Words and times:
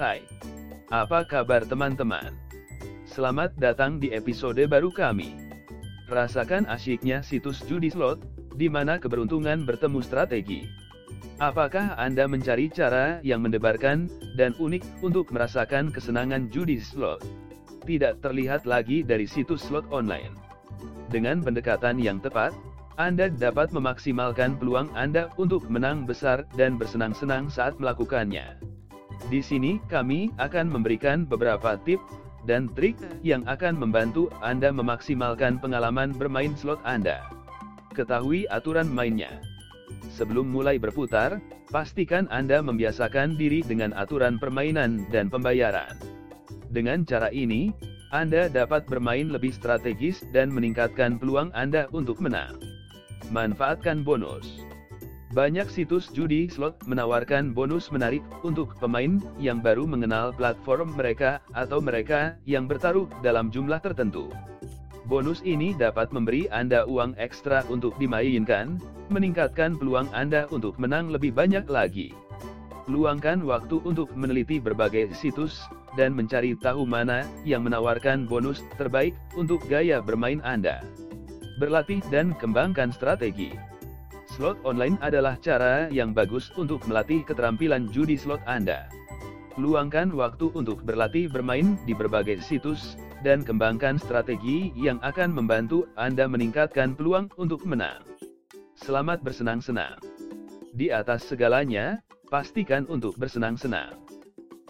Hai, 0.00 0.24
apa 0.88 1.28
kabar 1.28 1.60
teman-teman? 1.60 2.32
Selamat 3.04 3.52
datang 3.60 4.00
di 4.00 4.08
episode 4.16 4.64
baru 4.64 4.88
kami. 4.88 5.36
Rasakan 6.08 6.64
asyiknya 6.72 7.20
situs 7.20 7.60
judi 7.68 7.92
slot, 7.92 8.24
di 8.56 8.72
mana 8.72 8.96
keberuntungan 8.96 9.68
bertemu 9.68 10.00
strategi. 10.00 10.64
Apakah 11.36 12.00
Anda 12.00 12.24
mencari 12.24 12.72
cara 12.72 13.20
yang 13.20 13.44
mendebarkan 13.44 14.08
dan 14.40 14.56
unik 14.56 15.04
untuk 15.04 15.28
merasakan 15.36 15.92
kesenangan 15.92 16.48
judi 16.48 16.80
slot? 16.80 17.20
Tidak 17.84 18.24
terlihat 18.24 18.64
lagi 18.64 19.04
dari 19.04 19.28
situs 19.28 19.68
slot 19.68 19.84
online. 19.92 20.32
Dengan 21.12 21.44
pendekatan 21.44 22.00
yang 22.00 22.24
tepat, 22.24 22.56
anda 22.96 23.28
dapat 23.28 23.68
memaksimalkan 23.76 24.56
peluang 24.56 24.92
Anda 24.96 25.28
untuk 25.36 25.68
menang 25.68 26.08
besar 26.08 26.48
dan 26.56 26.80
bersenang-senang 26.80 27.52
saat 27.52 27.76
melakukannya. 27.80 28.69
Di 29.28 29.44
sini 29.44 29.76
kami 29.92 30.32
akan 30.40 30.72
memberikan 30.72 31.28
beberapa 31.28 31.76
tip 31.84 32.00
dan 32.48 32.72
trik 32.72 32.96
yang 33.20 33.44
akan 33.44 33.76
membantu 33.76 34.32
Anda 34.40 34.72
memaksimalkan 34.72 35.60
pengalaman 35.60 36.16
bermain 36.16 36.56
slot 36.56 36.80
Anda. 36.88 37.28
Ketahui 37.92 38.48
aturan 38.48 38.88
mainnya. 38.88 39.42
Sebelum 40.14 40.48
mulai 40.48 40.80
berputar, 40.80 41.42
pastikan 41.68 42.30
Anda 42.32 42.64
membiasakan 42.64 43.36
diri 43.36 43.60
dengan 43.60 43.92
aturan 43.92 44.40
permainan 44.40 45.04
dan 45.12 45.28
pembayaran. 45.28 45.98
Dengan 46.70 47.02
cara 47.02 47.28
ini, 47.34 47.74
Anda 48.14 48.46
dapat 48.46 48.86
bermain 48.86 49.30
lebih 49.30 49.50
strategis 49.54 50.22
dan 50.30 50.50
meningkatkan 50.54 51.18
peluang 51.18 51.50
Anda 51.54 51.90
untuk 51.90 52.22
menang. 52.22 52.58
Manfaatkan 53.30 54.02
bonus. 54.06 54.69
Banyak 55.30 55.70
situs 55.70 56.10
judi 56.10 56.50
slot 56.50 56.74
menawarkan 56.90 57.54
bonus 57.54 57.94
menarik 57.94 58.18
untuk 58.42 58.74
pemain 58.82 59.22
yang 59.38 59.62
baru 59.62 59.86
mengenal 59.86 60.34
platform 60.34 60.90
mereka 60.98 61.38
atau 61.54 61.78
mereka 61.78 62.34
yang 62.50 62.66
bertaruh 62.66 63.06
dalam 63.22 63.46
jumlah 63.46 63.78
tertentu. 63.78 64.26
Bonus 65.06 65.38
ini 65.46 65.70
dapat 65.70 66.10
memberi 66.10 66.50
Anda 66.50 66.82
uang 66.82 67.14
ekstra 67.14 67.62
untuk 67.70 67.94
dimainkan, 68.02 68.82
meningkatkan 69.06 69.78
peluang 69.78 70.10
Anda 70.10 70.50
untuk 70.50 70.74
menang 70.82 71.14
lebih 71.14 71.30
banyak 71.30 71.70
lagi. 71.70 72.10
Luangkan 72.90 73.46
waktu 73.46 73.78
untuk 73.86 74.10
meneliti 74.18 74.58
berbagai 74.58 75.14
situs, 75.14 75.62
dan 75.94 76.10
mencari 76.14 76.58
tahu 76.58 76.82
mana 76.86 77.22
yang 77.46 77.62
menawarkan 77.62 78.26
bonus 78.26 78.66
terbaik 78.78 79.14
untuk 79.38 79.62
gaya 79.70 80.02
bermain 80.02 80.42
Anda 80.42 80.82
berlatih 81.60 82.00
dan 82.08 82.32
kembangkan 82.40 82.88
strategi. 82.88 83.52
Slot 84.40 84.56
online 84.64 84.96
adalah 85.04 85.36
cara 85.36 85.92
yang 85.92 86.16
bagus 86.16 86.48
untuk 86.56 86.80
melatih 86.88 87.20
keterampilan 87.28 87.92
judi 87.92 88.16
slot 88.16 88.40
Anda. 88.48 88.88
Luangkan 89.60 90.16
waktu 90.16 90.48
untuk 90.56 90.80
berlatih 90.80 91.28
bermain 91.28 91.76
di 91.84 91.92
berbagai 91.92 92.40
situs, 92.40 92.96
dan 93.20 93.44
kembangkan 93.44 94.00
strategi 94.00 94.72
yang 94.72 94.96
akan 95.04 95.36
membantu 95.36 95.84
Anda 96.00 96.24
meningkatkan 96.24 96.96
peluang 96.96 97.28
untuk 97.36 97.68
menang. 97.68 98.00
Selamat 98.80 99.20
bersenang-senang. 99.20 100.00
Di 100.72 100.88
atas 100.88 101.28
segalanya, 101.28 102.00
pastikan 102.32 102.88
untuk 102.88 103.20
bersenang-senang. 103.20 103.92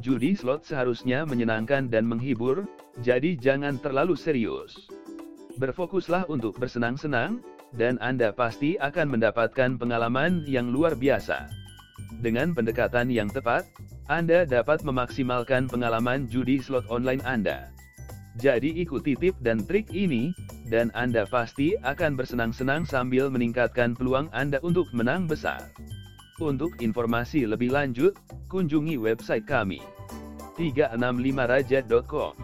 Judi 0.00 0.32
slot 0.32 0.64
seharusnya 0.64 1.28
menyenangkan 1.28 1.92
dan 1.92 2.08
menghibur, 2.08 2.64
jadi 3.04 3.36
jangan 3.36 3.76
terlalu 3.84 4.16
serius. 4.16 4.88
Berfokuslah 5.60 6.24
untuk 6.32 6.56
bersenang-senang, 6.56 7.44
dan 7.76 8.00
Anda 8.00 8.32
pasti 8.32 8.80
akan 8.80 9.18
mendapatkan 9.18 9.76
pengalaman 9.76 10.46
yang 10.48 10.72
luar 10.72 10.96
biasa. 10.96 11.50
Dengan 12.24 12.56
pendekatan 12.56 13.12
yang 13.12 13.28
tepat, 13.28 13.68
Anda 14.08 14.48
dapat 14.48 14.80
memaksimalkan 14.86 15.68
pengalaman 15.68 16.24
judi 16.30 16.62
slot 16.64 16.88
online 16.88 17.20
Anda. 17.28 17.68
Jadi 18.38 18.70
ikuti 18.78 19.18
tip 19.18 19.34
dan 19.42 19.66
trik 19.66 19.90
ini, 19.90 20.30
dan 20.70 20.94
Anda 20.94 21.26
pasti 21.26 21.74
akan 21.82 22.14
bersenang-senang 22.14 22.86
sambil 22.86 23.28
meningkatkan 23.28 23.98
peluang 23.98 24.30
Anda 24.30 24.62
untuk 24.62 24.86
menang 24.94 25.26
besar. 25.26 25.66
Untuk 26.38 26.78
informasi 26.78 27.50
lebih 27.50 27.74
lanjut, 27.74 28.14
kunjungi 28.46 28.94
website 28.94 29.42
kami 29.42 29.82
365raja.com. 30.54 32.34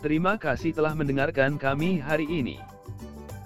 Terima 0.00 0.40
kasih 0.40 0.72
telah 0.72 0.96
mendengarkan 0.96 1.60
kami 1.60 2.00
hari 2.00 2.24
ini. 2.24 2.77